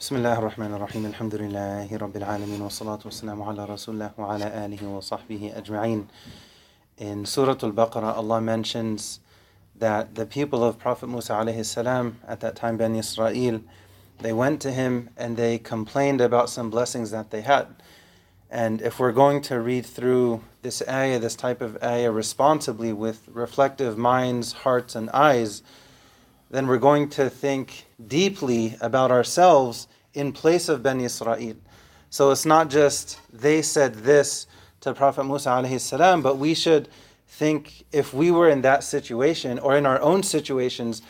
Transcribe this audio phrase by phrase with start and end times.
[0.00, 4.88] بسم الله الرحمن الرحيم الحمد لله رب العالمين والصلاة والسلام على رسول الله وعلى آله
[4.88, 6.06] وصحبه أجمعين
[6.96, 9.20] In Surah Al-Baqarah, Allah mentions
[9.76, 13.60] that the people of Prophet Musa alayhi salam, at that time Bani Israel,
[14.20, 17.66] they went to him and they complained about some blessings that they had.
[18.50, 23.28] And if we're going to read through this ayah, this type of ayah, responsibly with
[23.30, 25.62] reflective minds, hearts, and eyes,
[26.50, 31.54] then we're going to think deeply about ourselves in place of Bani Israel.
[32.10, 34.46] So it's not just they said this
[34.80, 36.88] to Prophet Musa alayhi salam, but we should
[37.28, 41.02] think if we were in that situation or in our own situations,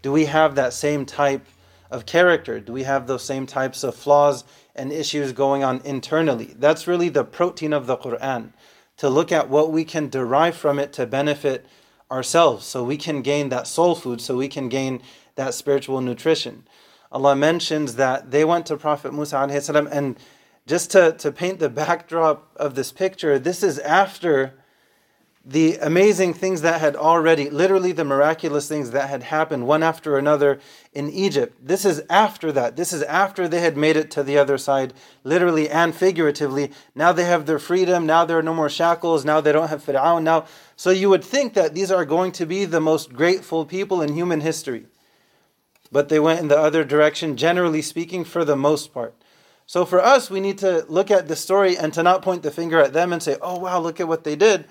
[0.00, 1.44] do we have that same type
[1.90, 2.58] of character?
[2.58, 4.44] Do we have those same types of flaws
[4.74, 6.54] and issues going on internally?
[6.58, 8.52] That's really the protein of the Quran,
[8.96, 11.66] to look at what we can derive from it to benefit
[12.10, 15.02] ourselves, so we can gain that soul food, so we can gain
[15.34, 16.66] that spiritual nutrition.
[17.12, 20.16] Allah mentions that they went to Prophet Musa and
[20.66, 24.54] just to, to paint the backdrop of this picture, this is after
[25.48, 30.18] the amazing things that had already, literally the miraculous things that had happened one after
[30.18, 30.58] another
[30.92, 31.56] in Egypt.
[31.64, 32.74] This is after that.
[32.74, 36.72] This is after they had made it to the other side, literally and figuratively.
[36.96, 38.06] Now they have their freedom.
[38.06, 39.24] Now there are no more shackles.
[39.24, 40.24] Now they don't have Fir'aun.
[40.24, 44.02] Now, so you would think that these are going to be the most grateful people
[44.02, 44.86] in human history.
[45.92, 49.14] But they went in the other direction, generally speaking, for the most part.
[49.64, 52.50] So for us, we need to look at the story and to not point the
[52.50, 54.64] finger at them and say, oh, wow, look at what they did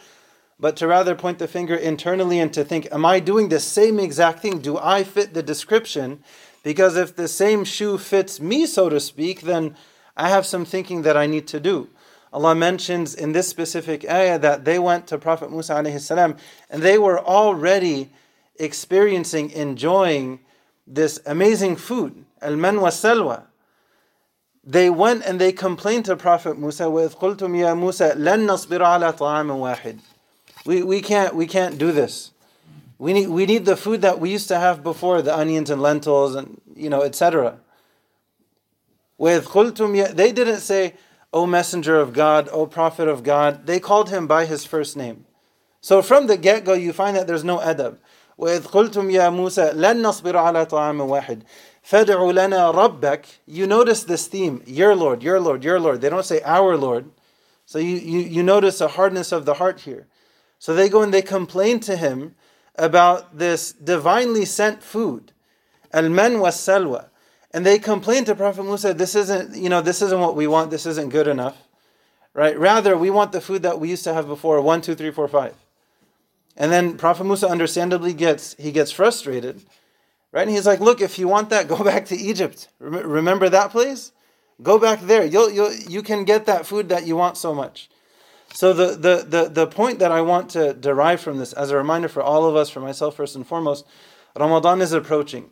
[0.59, 3.99] But to rather point the finger internally and to think, am I doing the same
[3.99, 4.59] exact thing?
[4.59, 6.23] Do I fit the description?
[6.63, 9.77] Because if the same shoe fits me, so to speak, then
[10.17, 11.89] I have some thinking that I need to do.
[12.33, 16.37] Allah mentions in this specific ayah that they went to Prophet Musa alayhi salam
[16.69, 18.11] and they were already
[18.59, 20.41] experiencing, enjoying
[20.87, 23.45] this amazing food, al-man wa salwa
[24.65, 29.17] they went and they complained to Prophet Musa, وَإِذْ قُلْتُمْ يَا مُوسَى لَن نَصْبِرَ عَلَى
[29.17, 29.99] طَعَامٍ وَاحِدٍ
[30.65, 32.33] we, we, can't, we can't do this.
[32.99, 35.81] We need, we need the food that we used to have before, the onions and
[35.81, 37.59] lentils and, you know, etc.
[39.19, 40.95] وَإِذْ قُلْتُمْ They didn't say,
[41.33, 43.67] O Messenger of God, O Prophet of God.
[43.67, 45.27] They called him by his first name.
[45.81, 47.99] So from the get-go, you find that there's no adab.
[48.39, 51.43] وَإِذْ قُلْتُمْ يَا مُوسَى لَن نَصْبِرَ عَلَى طَعَامٍ وَاحِدٍ
[51.87, 56.01] فَدْعُ لَنَا رَبَّكَ You notice this theme, your Lord, your Lord, your Lord.
[56.01, 57.11] They don't say our Lord.
[57.67, 60.07] So you, you, you notice a hardness of the heart here.
[60.66, 62.34] So they go and they complain to him
[62.74, 65.32] about this divinely sent food,
[65.94, 67.10] al-man was salwa.
[67.52, 70.72] And they complain to Prophet Musa, this isn't, you know, this isn't what we want,
[70.72, 71.68] this isn't good enough.
[72.34, 72.58] Right?
[72.58, 75.28] Rather, we want the food that we used to have before, one, two, three, four,
[75.28, 75.54] five.
[76.58, 79.62] And then Prophet Musa understandably gets he gets frustrated
[80.32, 80.48] Right?
[80.48, 82.70] And he's like, look, if you want that, go back to Egypt.
[82.80, 84.14] Remember that place?
[84.64, 85.26] Go back there.
[85.26, 87.88] You'll, you'll, you can get that food that you want so much.
[88.56, 91.78] So the, the, the, the point that I want to derive from this, as a
[91.78, 93.86] reminder for all of us, for myself first and foremost,
[94.34, 95.50] Ramadan is approaching.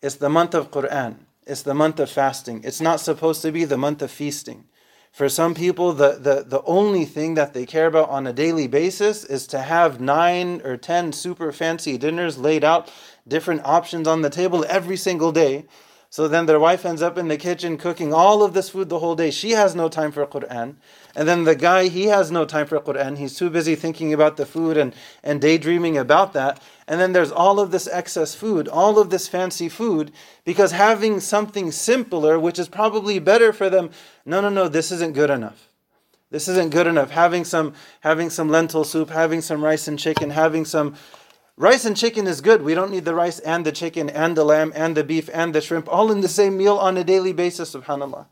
[0.00, 1.16] It's the month of Quran.
[1.44, 2.62] It's the month of fasting.
[2.62, 4.66] It's not supposed to be the month of feasting.
[5.10, 8.68] For some people, the, the, the only thing that they care about on a daily
[8.68, 12.92] basis is to have nine or ten super fancy dinners laid out
[13.26, 15.64] different options on the table every single day.
[16.08, 19.00] So then their wife ends up in the kitchen cooking all of this food the
[19.00, 19.30] whole day.
[19.30, 20.76] She has no time for Quran.
[21.14, 23.18] And then the guy, he has no time for Quran.
[23.18, 26.62] He's too busy thinking about the food and, and daydreaming about that.
[26.86, 30.12] And then there's all of this excess food, all of this fancy food,
[30.44, 33.90] because having something simpler, which is probably better for them,
[34.24, 35.68] no, no, no, this isn't good enough.
[36.30, 37.10] This isn't good enough.
[37.10, 40.96] Having some having some lentil soup, having some rice and chicken, having some
[41.58, 42.60] Rice and chicken is good.
[42.60, 45.54] We don't need the rice and the chicken and the lamb and the beef and
[45.54, 48.26] the shrimp all in the same meal on a daily basis, subhanAllah.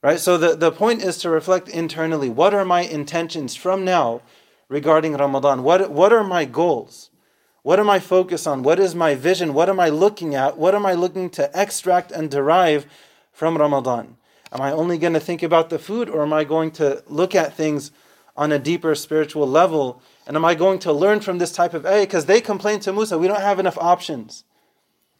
[0.00, 0.20] Right?
[0.20, 2.28] So the, the point is to reflect internally.
[2.28, 4.22] What are my intentions from now
[4.68, 5.64] regarding Ramadan?
[5.64, 7.10] What, what are my goals?
[7.62, 8.62] What am I focused on?
[8.62, 9.52] What is my vision?
[9.52, 10.56] What am I looking at?
[10.56, 12.86] What am I looking to extract and derive
[13.32, 14.16] from Ramadan?
[14.52, 17.34] Am I only going to think about the food or am I going to look
[17.34, 17.90] at things
[18.36, 21.85] on a deeper spiritual level and am I going to learn from this type of
[21.85, 22.01] ayah?
[22.01, 24.43] Because they complain to Musa, we don't have enough options.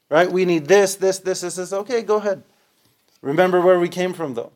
[0.09, 0.31] Right?
[0.31, 1.73] We need this, this, this, this, this.
[1.73, 2.43] Okay, go ahead.
[3.21, 4.51] Remember where we came from though.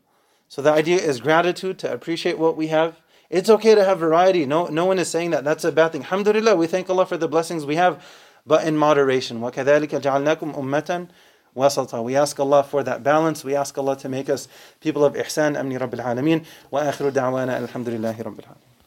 [0.50, 3.02] So the idea is gratitude, to appreciate what we have.
[3.30, 4.46] It's okay to have variety.
[4.46, 5.44] No, no one is saying that.
[5.44, 6.04] That's a bad thing.
[6.04, 8.04] Alhamdulillah, we thank Allah for the blessings we have,
[8.46, 9.42] but in moderation.
[9.42, 11.10] وَكَذَلِكَ جَعَلْنَاكُمْ أُمَّةً
[11.58, 12.04] وسطا.
[12.04, 13.44] We ask Allah for that balance.
[13.44, 14.48] We ask Allah to make us
[14.80, 15.58] people of ihsan.
[15.58, 16.46] Amni Rabbil Alameen.
[16.72, 18.68] Wa akhiru da'wana alhamdulillahi Rabbil Alameen.